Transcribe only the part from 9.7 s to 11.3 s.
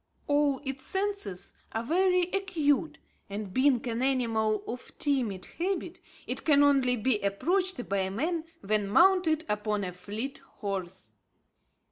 a fleet horse.